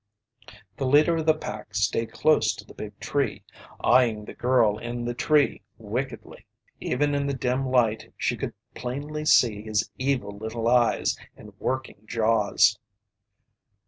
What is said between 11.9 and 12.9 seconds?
jaws.